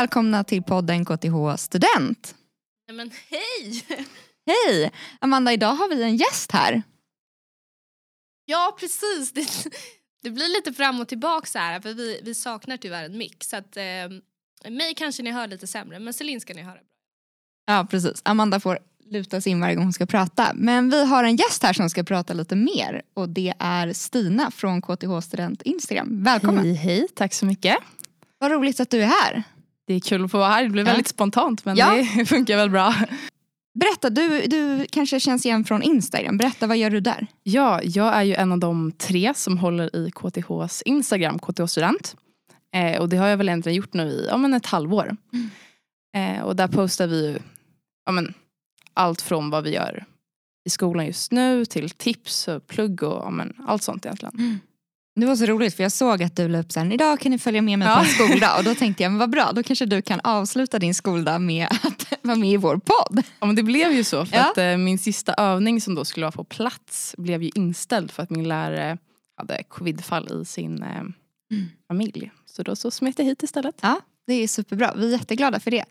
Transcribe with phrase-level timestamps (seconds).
[0.00, 2.34] välkomna till podden KTH Student.
[2.88, 3.84] Nej, men hej!
[4.46, 4.92] Hej!
[5.20, 6.82] Amanda, idag har vi en gäst här.
[8.44, 9.46] Ja precis, det,
[10.22, 13.48] det blir lite fram och tillbaka så här för vi, vi saknar tyvärr en mix.
[13.48, 16.78] Så att, eh, mig kanske ni hör lite sämre men Celine ska ni höra.
[17.66, 18.22] Ja, precis.
[18.24, 18.78] Amanda får
[19.10, 20.52] luta sig in varje gång hon ska prata.
[20.54, 24.50] Men vi har en gäst här som ska prata lite mer och det är Stina
[24.50, 26.24] från KTH Student Instagram.
[26.24, 26.64] Välkommen!
[26.64, 27.76] Hej, hej, tack så mycket.
[28.38, 29.44] Vad roligt att du är här.
[29.86, 30.92] Det är kul att få vara här, det blev Ja.
[30.92, 32.04] väldigt spontant men Ja.
[32.16, 32.94] det funkar väl bra.
[33.78, 36.36] Berätta, du, du kanske känns igen från Instagram.
[36.38, 37.26] Berätta, vad gör du där?
[37.42, 42.16] Ja, jag är ju en av de tre som håller i KTHs Instagram, KTH Student.
[42.74, 45.16] Eh, och det har jag väl egentligen gjort nu i ja, men ett halvår.
[46.16, 47.38] Eh, och där postar vi ju
[48.06, 48.34] ja, men,
[48.94, 50.04] allt från vad vi gör
[50.66, 54.60] i skolan just nu till tips och plugg och ja, men, allt sånt egentligen.
[55.20, 57.38] Det var så roligt för jag såg att du la upp sen, idag kan ni
[57.38, 58.00] följa med mig på Ja.
[58.00, 60.94] en skoldag och då tänkte jag, men vad bra, då kanske du kan avsluta din
[60.94, 63.22] skoldag med att vara med i vår podd.
[63.40, 64.50] Ja, men det blev ju så för Ja.
[64.50, 68.22] att eh, min sista övning som då skulle vara på plats blev ju inställd för
[68.22, 68.98] att min lärare
[69.36, 71.02] hade covidfall i sin eh,
[71.88, 72.30] familj.
[72.46, 73.74] Så då så smet jag hit istället.
[73.82, 74.94] Ja, det är superbra.
[74.96, 75.84] Vi är jätteglada för det.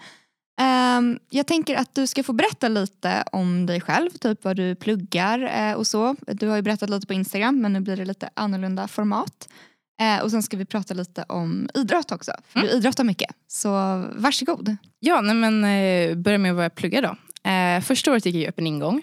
[0.58, 4.76] Ehm, jag tänker att du ska få berätta lite om dig själv, typ vad du
[4.76, 6.16] pluggar eh, och så.
[6.28, 9.50] Du har ju berättat lite på Instagram men nu blir det lite annorlunda format.
[10.02, 13.32] Eh, och sen ska vi prata lite om idrott också, för du idrottar mycket.
[13.48, 13.70] Så
[14.16, 14.76] varsågod.
[15.00, 17.16] Ja, nej men eh, börja med vad jag pluggar då.
[17.82, 19.02] Första året gick jag ju öppen ingång.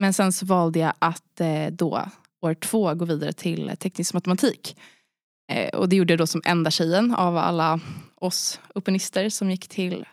[0.00, 2.08] Men sen så valde jag att då
[2.40, 4.76] år två gå vidare till teknisk matematik.
[5.72, 7.80] Och det gjorde jag då som enda tjejen av alla
[8.14, 10.04] oss uppenister som gick till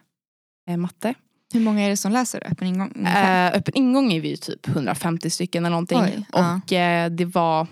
[0.77, 1.13] matte.
[1.53, 3.05] Hur många är det som läser öppen ingång?
[3.05, 6.01] Eh, öppen ingång är vi typ 150 stycken eller någonting.
[6.01, 6.61] Oj, ja.
[6.65, 7.67] och eh, det var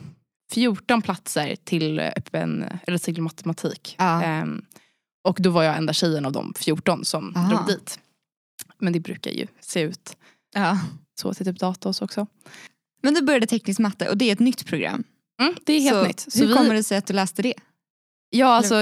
[0.51, 3.95] 14 platser till öppen, eller till matematik.
[3.99, 4.23] Ja.
[4.23, 4.61] Ehm,
[5.23, 7.49] och då var jag enda tjejen av de 14 som Aha.
[7.49, 7.99] drog dit.
[8.77, 10.17] Men det brukar ju se ut
[10.55, 10.79] ja.
[11.21, 12.27] så till typ data också.
[13.01, 15.03] Men du började teknisk matte och det är ett nytt program.
[15.41, 16.19] Mm, det är helt så nytt.
[16.19, 17.53] Så hur vi, kommer det sig att du läste det?
[18.29, 18.75] Ja alltså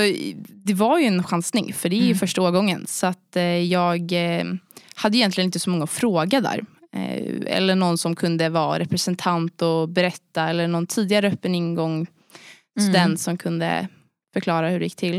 [0.48, 2.18] det var ju en chansning för det är ju Mm.
[2.18, 2.86] första årgången.
[2.88, 4.46] Så att eh, jag eh,
[4.96, 6.66] hade egentligen inte så många att fråga där.
[6.94, 12.08] Eh, eller någon som kunde vara representant och berätta eller någon tidigare öppen ingång
[12.80, 13.18] student Mm.
[13.18, 13.88] som kunde
[14.34, 15.18] förklara hur det gick till.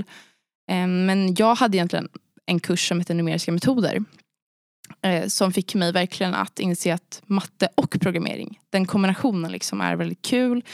[0.70, 2.08] Eh, Men jag hade egentligen
[2.46, 4.04] en kurs som heter numeriska metoder.
[5.02, 9.96] eh, Som fick mig verkligen att inse att matte och programmering, den kombinationen liksom är
[9.96, 10.64] väldigt kul,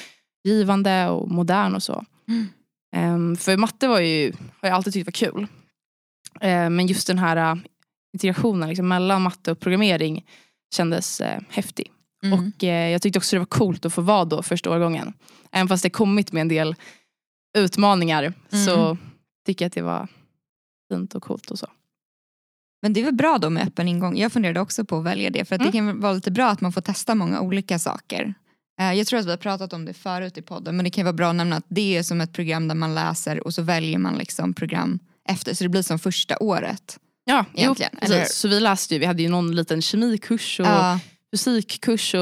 [0.45, 2.05] givande och modern och så.
[2.29, 2.47] Mm.
[2.95, 5.47] Eh, För matte var ju, har jag alltid tyckt var kul.
[6.41, 7.57] Eh, Men just den här eh,
[8.13, 10.25] integrationen liksom, mellan matte och programmering
[10.75, 11.91] kändes eh, häftig.
[12.25, 12.39] Mm.
[12.39, 15.13] Och eh, jag tyckte också det var coolt att få vara då första årgången.
[15.53, 16.75] Även fast det kommit med en del
[17.59, 18.33] utmaningar
[18.67, 18.99] så Mm.
[19.47, 20.09] tycker jag att det var
[20.93, 21.67] fint och coolt och så.
[22.83, 24.17] Men det är väl bra då med öppen ingång.
[24.17, 26.61] Jag funderade också på att välja det för att det kan vara lite bra att
[26.61, 28.35] man får testa många olika saker.
[28.81, 31.05] Eh, Jag tror att vi har pratat om det förut i podden men det kan
[31.05, 33.63] vara bra att nämna att det är som ett program där man läser och så
[33.63, 34.99] väljer man liksom program
[35.29, 36.99] efter så det blir som första året.
[37.25, 38.23] Ja, jo, Egentligen, eller hur?
[38.23, 38.37] precis.
[38.39, 41.01] Så vi läste ju, vi hade ju någon liten kemikurs och Ja,
[41.33, 42.21] fysikkurs och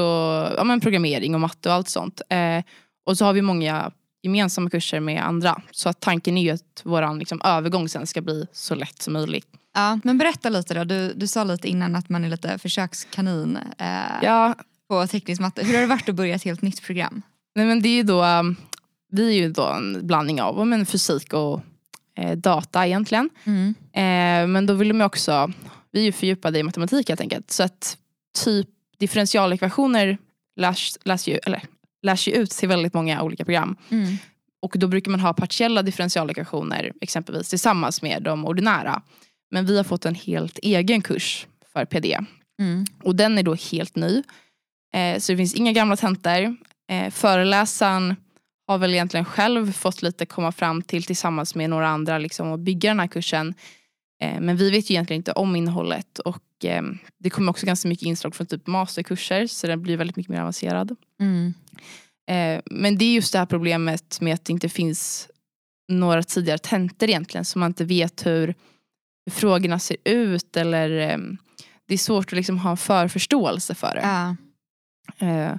[0.57, 2.21] ja, men programmering och matte och allt sånt.
[2.29, 2.63] Eh,
[3.05, 3.91] och så har vi många
[4.23, 5.61] gemensamma kurser med andra.
[5.71, 9.13] Så att tanken är ju att vår liksom, övergång sen ska bli så lätt som
[9.13, 9.47] möjligt.
[9.75, 9.99] ja.
[10.03, 13.87] Men berätta lite då, du, du sa lite innan att man är lite försökskanin eh,
[14.21, 14.55] Ja,
[14.89, 15.63] på teknisk matte.
[15.63, 17.21] Hur har det varit att börja ett helt nytt program?
[17.55, 18.55] Nej, men det är ju då, um,
[19.11, 21.61] vi är ju då en blandning av men fysik och
[22.17, 23.29] eh, data egentligen.
[23.43, 23.75] Mm.
[23.93, 25.51] Eh, men då vill de också,
[25.91, 27.51] vi är ju fördjupade i matematik helt enkelt.
[27.51, 27.97] Så att
[28.43, 28.67] typ
[28.97, 30.17] differentialekvationer
[30.55, 31.61] lärs, lärs, ju, eller,
[32.01, 33.75] lärs ju ut till väldigt många olika program.
[33.89, 34.17] Mm.
[34.61, 39.01] Och då brukar man ha partiella differentialekvationer exempelvis tillsammans med de ordinära.
[39.51, 42.19] Men vi har fått en helt egen kurs för PD.
[42.59, 42.85] Mm.
[43.03, 44.23] Och den är då helt ny.
[44.93, 46.55] Eh, så det finns inga gamla tentor.
[46.89, 48.15] Eh, föreläsaren
[48.67, 52.59] har väl egentligen själv fått lite komma fram till tillsammans med några andra liksom, och
[52.59, 53.53] bygga den här kursen.
[54.23, 56.83] Eh, men vi vet ju egentligen inte om innehållet och eh,
[57.19, 60.41] det kommer också ganska mycket inslag från typ masterkurser så den blir väldigt mycket mer
[60.41, 60.95] avancerad.
[61.19, 61.53] Mm.
[62.29, 65.29] Eh, men det är just det här problemet med att det inte finns
[65.87, 68.55] några tidigare tentor egentligen så man inte vet hur,
[69.25, 71.17] hur frågorna ser ut eller eh,
[71.87, 74.01] det är svårt att liksom ha en förförståelse för det.
[74.01, 74.35] Ja.
[75.17, 75.53] Eh,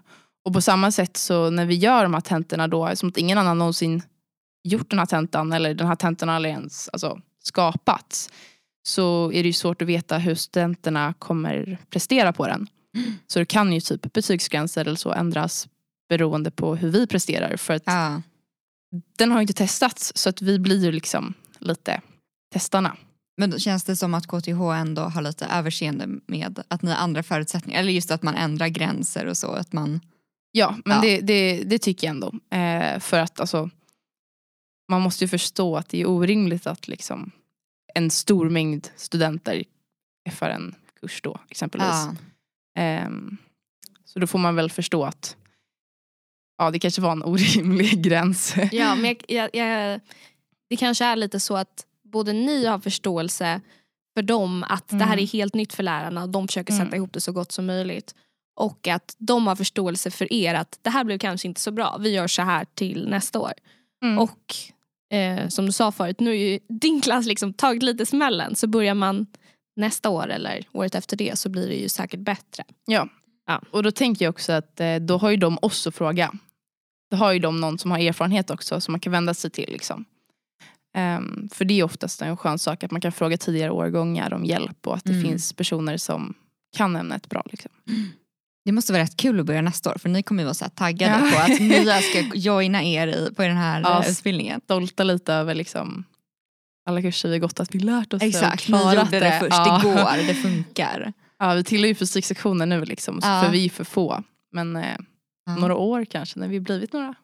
[0.44, 3.38] och på samma sätt så när vi gör de här tentorna då, som att ingen
[3.38, 4.02] annan någonsin
[4.64, 8.30] gjort den här tentan eller den här tentan har ens alltså, skapats.
[8.86, 12.66] Så är det ju svårt att veta hur studenterna kommer prestera på den.
[13.26, 15.68] Så det kan ju typ betygsgränser eller så ändras
[16.08, 17.56] beroende på hur vi presterar.
[17.56, 18.22] För att Ja.
[19.18, 22.00] den har ju inte testats så att vi blir ju liksom lite
[22.52, 22.96] testarna.
[23.36, 26.98] Men då känns det som att KTH ändå har lite överseende med att ni har
[26.98, 27.80] andra förutsättningar?
[27.80, 29.52] Eller just att man ändrar gränser och så?
[29.52, 30.00] Att man...
[30.50, 31.02] Ja, men Ja.
[31.02, 32.32] Det, det, det tycker jag ändå.
[32.50, 33.70] Eh, för att alltså,
[34.88, 37.30] man måste ju förstå att det är orimligt att liksom,
[37.94, 39.64] en stor mängd studenter
[40.30, 41.88] för en kurs då exempelvis.
[41.88, 42.16] Ja.
[42.78, 43.36] Ehm,
[44.04, 45.36] så då får man väl förstå att
[46.58, 48.54] ja, det kanske var en orimlig gräns.
[48.72, 50.00] Ja, men jag, jag, jag,
[50.68, 53.60] det kanske är lite så att både ni har förståelse
[54.16, 55.18] för dem att det här Mm.
[55.22, 56.94] är helt nytt för lärarna och de försöker sätta Mm.
[56.94, 58.14] ihop det så gott som möjligt.
[58.60, 61.96] Och att de har förståelse för er att det här blev kanske inte så bra,
[62.00, 63.52] vi gör så här till nästa år.
[64.04, 64.18] Mm.
[64.18, 64.54] Och
[65.16, 68.66] eh, som du sa förut, nu är ju din klass liksom tagit lite smällen så
[68.66, 69.26] börjar man
[69.76, 72.64] nästa år eller året efter det så blir det ju säkert bättre.
[72.86, 73.08] Ja.
[73.46, 73.62] Ja.
[73.70, 76.32] Och då tänker jag också att eh, då har ju de oss att fråga.
[77.10, 79.70] Då har ju de någon som har erfarenhet också som man kan vända sig till.
[79.72, 80.04] Liksom.
[80.94, 84.44] Ehm, för det är oftast en skön sak att man kan fråga tidigare årgångar om
[84.44, 85.24] hjälp och att det Mm.
[85.24, 86.34] finns personer som
[86.76, 87.42] kan ämnet bra.
[87.50, 87.70] Liksom.
[88.64, 90.64] Det måste vara rätt kul att börja nästa år för ni kommer ju vara så
[90.74, 91.30] taggade Ja.
[91.46, 94.60] på att nya ska joina er i, på den här Ja, eh, utbildningen.
[94.64, 96.04] Stolta lite över liksom,
[96.88, 99.38] alla kurser vi gått att vi lärt oss det och Exakt, ni klarat gjorde det,
[99.40, 99.52] först.
[99.52, 99.80] Ja.
[99.82, 101.12] Det går, det funkar.
[101.38, 103.42] Ja, vi tillhör ju fysiksektionen nu liksom, Ja.
[103.44, 104.22] för vi är för få.
[104.52, 104.96] Men eh,
[105.58, 107.14] några år kanske när vi blivit några.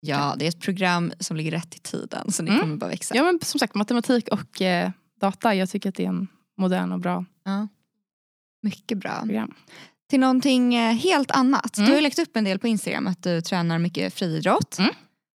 [0.00, 2.60] Ja, det är ett program som ligger rätt i tiden så ni Mm.
[2.60, 3.14] kommer bara växa.
[3.16, 6.92] Ja men som sagt matematik och eh, data, jag tycker att det är en modern
[6.92, 7.68] och bra Ja.
[8.62, 9.20] Mycket bra.
[9.20, 9.54] program.
[10.10, 11.76] Till någonting eh, helt annat.
[11.78, 11.86] Mm.
[11.86, 14.78] Du har ju lagt upp en del på Instagram att du tränar mycket friidrott.
[14.78, 14.90] Mm.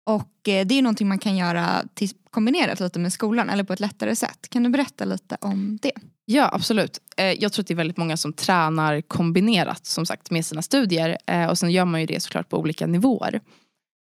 [0.06, 3.72] Och eh, det är någonting man kan göra till, kombinerat lite med skolan eller på
[3.72, 4.48] ett lättare sätt.
[4.50, 5.92] Kan du berätta lite om det?
[6.24, 6.98] Ja absolut.
[7.16, 10.62] Eh, jag tror att det är väldigt många som tränar kombinerat som sagt med sina
[10.62, 11.16] studier
[11.50, 13.40] och sen gör man ju det såklart på olika nivåer.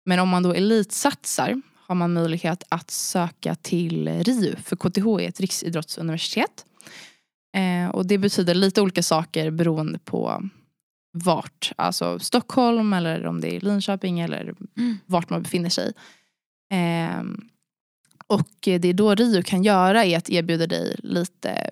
[0.10, 5.30] Men om man då elitsatsar har man möjlighet att söka till RIU för KTH är
[5.30, 6.66] ett riksidrottsuniversitet.
[7.56, 10.44] Eh, och det betyder lite olika saker beroende på
[11.12, 14.98] vart, alltså Stockholm eller om det är Linköping eller Mm.
[15.06, 15.94] vart man befinner sig.
[16.72, 17.42] Ehm,
[18.28, 21.72] och det då RIU kan göra är att erbjuda dig lite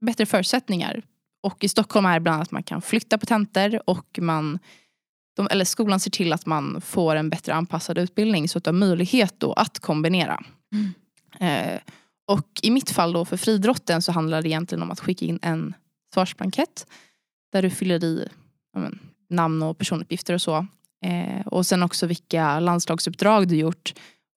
[0.00, 1.02] bättre förutsättningar.
[1.42, 4.58] Och i Stockholm är det bland annat att man kan flytta på tentor och man,
[5.36, 8.68] de, eller skolan ser till att man får en bättre anpassad utbildning så att du
[8.68, 10.42] har möjlighet då att kombinera.
[10.72, 10.92] Mm.
[11.40, 11.80] Eh,
[12.26, 15.38] och i mitt fall då för friidrotten så handlar det egentligen om att skicka in
[15.42, 15.74] en
[16.14, 16.86] svarsblankett
[17.52, 18.28] där du fyller i
[18.76, 18.98] men,
[19.30, 20.66] namn och personuppgifter och så.
[21.04, 23.94] Eh, och sen också vilka landslagsuppdrag du gjort.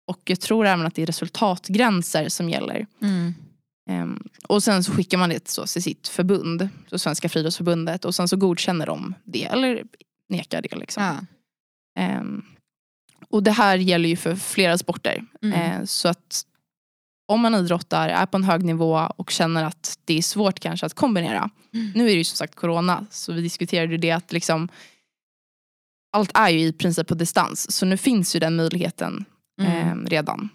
[0.07, 2.87] Och jag tror även att det är resultatgränser som gäller.
[3.91, 8.15] Ehm, och sen så skickar man det så, till sitt förbund, så Svenska friidrottsförbundet och
[8.15, 9.85] sen så godkänner de det eller
[10.33, 10.77] nekar det.
[10.77, 11.03] Liksom.
[11.03, 11.17] Ja.
[12.03, 12.45] Ehm,
[13.29, 15.25] och det här gäller ju för flera sporter.
[15.43, 15.61] Mm.
[15.61, 16.47] Eh, så att
[17.29, 20.87] om man idrottar, är på en hög nivå och känner att det är svårt kanske
[20.87, 21.51] att kombinera.
[21.75, 21.93] Mm.
[21.95, 24.69] Nu är det ju som sagt corona så vi diskuterade det att liksom
[26.13, 29.25] allt är ju i princip på distans så nu finns ju den möjligheten
[29.61, 29.73] Mm.
[30.05, 30.49] eh, redan.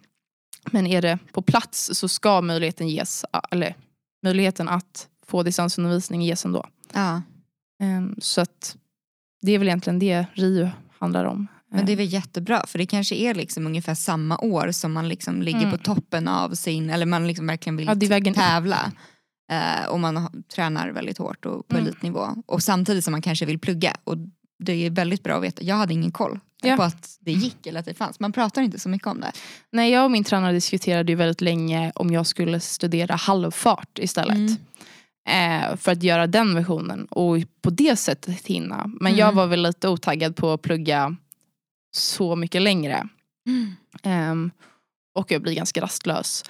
[0.71, 3.75] Men är det på plats så ska möjligheten ges, eller
[4.24, 6.65] möjligheten att få distansundervisning ges ändå.
[6.93, 7.22] Ja.
[7.84, 8.77] Eh, så att
[9.41, 11.48] det är väl egentligen det RIU handlar om.
[11.72, 15.10] Men det är väl jättebra för det kanske är liksom ungefär samma år som man
[15.10, 15.72] liksom ligger Mm.
[15.72, 17.86] på toppen av sin, eller man liksom verkligen vill
[18.27, 18.91] Ja, tävla.
[19.51, 21.88] Eh, och man tränar väldigt hårt och på Mm.
[21.88, 22.27] elitnivå.
[22.46, 23.94] Och samtidigt som man kanske vill plugga.
[24.03, 24.17] Och
[24.60, 25.63] det är väldigt bra att veta.
[25.63, 26.75] Jag hade ingen koll Ja.
[26.75, 28.20] på att det gick eller att det fanns.
[28.20, 29.32] Man pratar inte så mycket om det.
[29.72, 34.36] Nej, jag och min tränare diskuterade ju väldigt länge om jag skulle studera halvfart istället.
[34.38, 34.56] Mm.
[35.27, 38.91] Eh, för att göra den versionen och på det sättet hinna.
[39.01, 39.36] Men jag Mm.
[39.36, 41.15] var väl lite otaggad på att plugga
[41.96, 43.07] så mycket längre.
[44.03, 44.51] Ehm,
[45.19, 46.43] och jag blir ganska rastlös.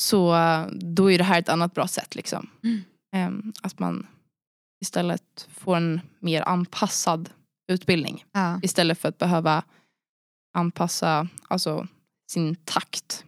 [0.00, 2.14] Så eh, då är det här ett annat bra sätt.
[2.14, 2.50] Liksom.
[2.64, 2.82] Mm.
[3.12, 4.06] Ehm, att man
[4.82, 7.30] istället får en mer anpassad
[7.72, 8.24] utbildning.
[8.32, 8.60] Ja.
[8.62, 9.62] Istället för att behöva
[10.56, 11.86] anpassa alltså,
[12.30, 13.24] sin takt.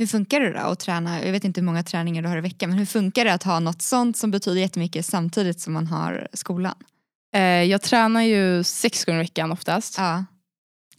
[0.00, 1.24] Hur funkar det då att träna?
[1.24, 2.70] Jag vet inte hur många träningar du har i veckan.
[2.70, 6.28] Men hur funkar det att ha något sånt som betyder jättemycket samtidigt som man har
[6.32, 6.74] skolan?
[7.34, 9.94] Eh, jag tränar ju sex gånger i veckan oftast.
[9.98, 10.24] Ja.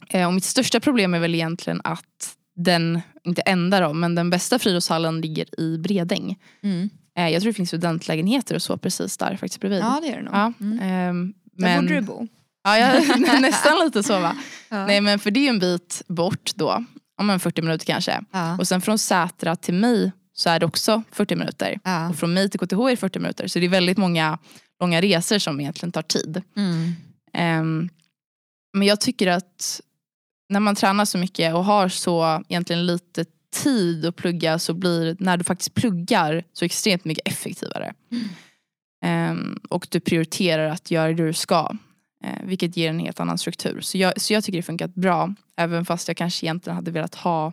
[0.08, 4.30] Eh, och mitt största problem är väl egentligen att den, inte enda då, men den
[4.30, 6.38] bästa friidrottshallen ligger i Bredäng.
[6.62, 6.90] Mm.
[7.18, 9.80] Eh, jag tror det finns studentlägenheter och så precis där faktiskt bredvid.
[9.80, 10.34] ja det gör det nog.
[10.34, 10.78] Ja, Mm.
[10.82, 12.28] ehm, Där men, borde du bo.
[12.64, 14.36] ja, jag, nästan lite så va.
[14.68, 14.86] Ja.
[14.86, 16.84] Nej men för det är ju en bit bort då.
[17.20, 18.20] Om en 40 minuter kanske.
[18.30, 18.56] Ja.
[18.58, 21.78] Och sen från Sätra till mig så är det också 40 minuter.
[21.84, 22.08] Ja.
[22.08, 23.46] Och från mig till KTH är det 40 minuter.
[23.46, 24.38] Så det är väldigt många
[24.80, 26.42] långa resor som egentligen tar tid.
[26.56, 26.92] Mm.
[27.32, 27.88] Ehm,
[28.72, 29.80] men jag tycker att
[30.48, 35.16] när man tränar så mycket och har så egentligen lite tid att plugga så blir
[35.18, 37.94] när du faktiskt pluggar så extremt mycket effektivare.
[39.04, 41.76] Ehm, och du prioriterar att göra det du ska.
[42.22, 43.80] Eh, vilket ger en helt annan struktur.
[43.80, 45.34] Så jag, så jag tycker det funkat bra.
[45.56, 47.52] Även fast jag kanske egentligen hade velat ha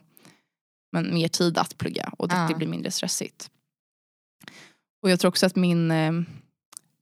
[0.91, 2.47] men, mer tid att plugga och att Ja.
[2.47, 3.49] det blir mindre stressigt.
[5.03, 6.11] Och jag tror också att min eh,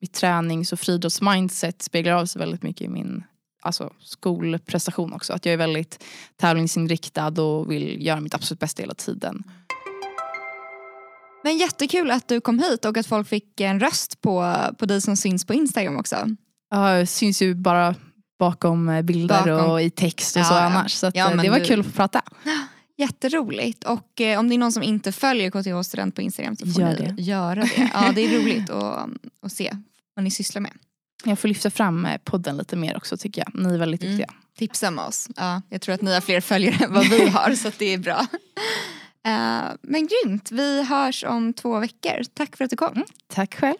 [0.02, 3.24] mitt tränings och friidrottsmindset speglar av sig väldigt mycket i min
[3.62, 5.34] alltså, skolprestation också.
[5.34, 6.04] Att jag är väldigt
[6.36, 9.44] tävlingsinriktad och vill göra mitt absolut bästa hela tiden.
[11.44, 15.02] Men jättekul att du kom hit och att folk fick en röst på, på dig
[15.02, 16.36] som syns på Instagram också.
[16.70, 17.96] Ja, syns ju bara
[18.40, 19.72] bakom eh, bilder Bakom.
[19.72, 20.92] och i text och Ja, så annars.
[20.92, 22.22] Så Ja, eh, det var du- kul att få prata.
[22.98, 23.84] Jätteroligt.
[23.84, 26.82] Och eh, om det är någon som inte följer KTH Student på Instagram så får
[26.82, 27.22] Gör ni det.
[27.22, 27.90] göra det.
[27.94, 29.10] Ja, det är roligt att,
[29.42, 29.72] att se
[30.16, 30.72] vad ni sysslar med.
[31.24, 33.62] Jag får lyfta fram eh, podden lite mer också tycker jag.
[33.66, 34.18] Ni är väldigt Mm.
[34.18, 34.34] duktiga.
[34.58, 35.28] Tipsa med oss.
[35.36, 37.98] Ja, jag tror att ni har fler följare än vad vi har så det är
[37.98, 38.28] bra.
[39.28, 42.24] Eh, men grymt, vi hörs om två veckor.
[42.34, 43.04] Tack för att du kom.
[43.34, 43.78] Tack själv.